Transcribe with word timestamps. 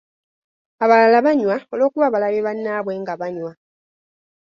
Abalala 0.83 1.17
banywa 1.25 1.55
olw’okuba 1.73 2.07
balabye 2.13 2.41
bannaabwe 2.47 2.93
nga 3.01 3.13
banywa. 3.21 3.51